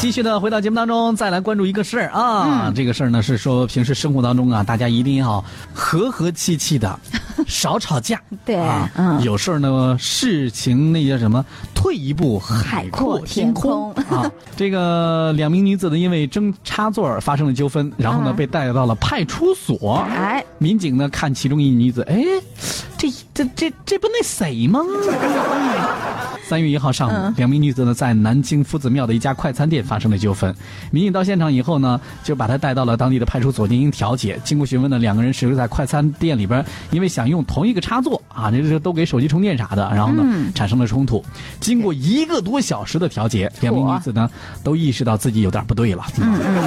[0.00, 2.72] 继续的回到节目当中，再来关注一个事儿啊。
[2.74, 6.98] 这个事儿呢是说，平时生活当中啊，大家一定要和和气气的，
[7.46, 8.18] 少吵架。
[8.42, 11.44] 对啊，嗯有事儿呢，事情那叫什么？
[11.74, 14.32] 退一步，海阔天空海啊。
[14.56, 19.96] 这个两名女子呢，因为争插座发生了纠纷，然后呢啊被带到了派出所。
[20.08, 22.24] 哎，民警呢看其中一女子，哎，
[23.40, 24.80] 这这这这不那谁吗？
[26.46, 30.54] 三月一号上午，嗯两名女子呢在南京夫子庙的一家快餐店发生了纠纷。
[30.90, 34.38] 民警到现场以后呢，就把她带到了当地的派出所进行调解。
[34.44, 41.24] 经过询问呢，两个人是在快餐店里边，因为想用同一个插座啊，这这都给手机充电啥的，然后呢、嗯产生了冲突。
[41.60, 44.28] 经过一个多小时的调解，两名女子呢
[44.62, 46.04] 都意识到自己有点不对了。
[46.20, 46.64] 嗯嗯，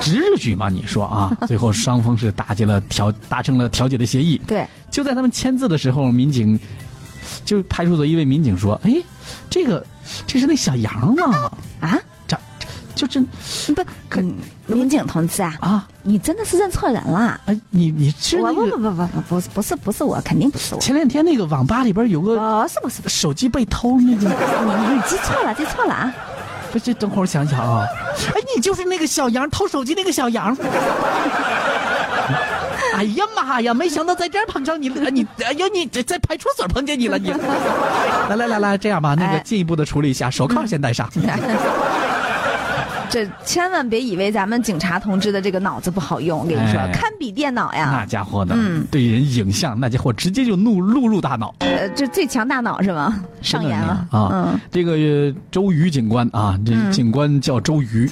[0.00, 0.68] 至于吗？
[0.68, 1.34] 你说啊？
[1.46, 4.38] 最后双方是达结了调达成了调解的协议。
[4.46, 6.56] 对，就在他们签字的时候，民警
[7.44, 8.94] 就派出所一位民警说：“哎，
[9.50, 9.84] 这个
[10.24, 11.50] 这是那小杨吗？
[11.80, 11.98] 啊，
[12.28, 12.38] 这
[12.94, 13.20] 这就这
[13.74, 14.22] 不，可
[14.68, 15.88] 民警同志啊，啊？
[16.04, 17.40] 你真的是认错人了。
[17.46, 24.28] 哎，你你是我不那个不不不不不是不是不是我，肯定不是我，前两天那个网吧里边有个不是不是不是，手机被偷那个？
[24.28, 26.14] 你 你记错了记错了啊！
[26.70, 27.84] 不是，等会儿我想想啊。
[28.28, 30.56] 哎，你就是那个小杨偷手机那个小杨。”
[32.96, 33.74] 哎呀妈呀！
[33.74, 37.30] 没想到在这儿碰上你了， 你哎呀你在在派出所碰见你了你。
[38.30, 41.08] 来来来来，这样吧，那个哎进一步的处理一下，手铐先戴上。
[43.10, 48.06] 这千万别以为咱们警察同志的这个脑子不好用，我跟你说哎，堪比电脑呀那。
[48.06, 51.54] 家伙的，嗯对人影像，那家伙直接就录录入大脑。
[51.60, 53.22] 呃，这最强大脑是吗？
[53.40, 54.30] 上演了啊！
[54.32, 58.10] 嗯，这个呃周瑜警官啊，这警官叫周瑜。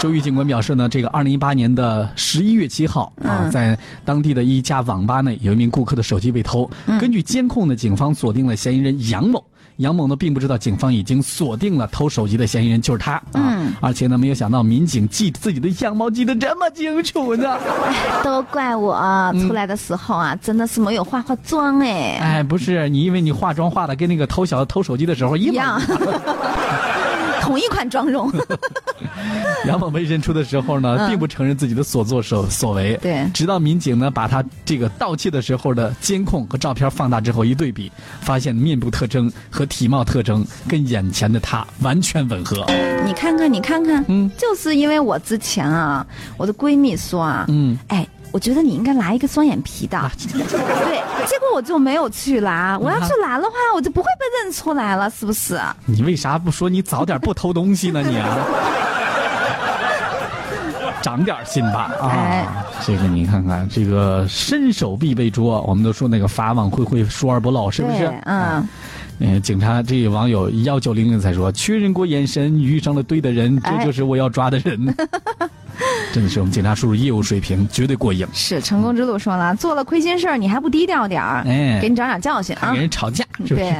[0.00, 3.50] 周玉警官表示呢，这个二零一八年的十一月七号啊，嗯。
[3.50, 6.70] 在当地的一家网吧内，有一名顾客的手机被偷。
[6.86, 6.98] 嗯。
[6.98, 9.44] 根据监控呢，警方锁定了嫌疑人杨某。
[9.78, 13.72] 杨某呢，并不知道警方已经锁定了偷手机的嫌疑人就是他啊，嗯。
[13.80, 17.56] 而且呢，没有想到民警记自己的样貌记得这么清楚呢。
[18.24, 18.96] 都怪我
[19.46, 25.80] 出来的时候啊，真的是没有化化妆哎，哎，不是你，因为你化妆化的跟那个偷小偷手机的时候一样，
[27.48, 28.30] 同一款妆容。
[29.66, 32.94] 杨某被认出的时候呢，嗯并不承认自己的所作所所为。
[33.00, 42.66] 对直到民警呢把他这个盗窃的时候的监控和照片放大之后一对比，发现面部特征和体貌特征跟眼前的他完全吻合。
[43.06, 55.58] 你看看，你看看，嗯就是因为我之前啊，我的闺蜜说啊，嗯，哎，我觉得你应该拿一个双眼皮的，对，结果我就没有去拿， 我要去拿的话，我就不会被认出来了，是不是？
[55.86, 58.02] 你为啥不说你早点不偷东西呢？
[58.02, 58.36] 你啊，
[61.02, 62.08] 长点心吧啊！
[62.10, 62.46] 哎
[62.84, 68.08] 这个你看看，这个伸手必被捉，我们都说那个法网恢恢，疏而不漏，是不是对？
[68.24, 68.68] 嗯，
[69.18, 74.94] 嗯，警察这个网友幺九零零才说，确认过眼神，遇上了对的人，这哎就是我要抓的人。
[76.12, 78.26] 真的是我们警察叔叔业务水平绝对过硬。
[78.32, 82.80] 是成功之路说了，做了亏心事儿，你还不低调点儿，哎给你长点教训啊给！
[82.80, 83.56] 人吵架是不是？
[83.56, 83.74] 对，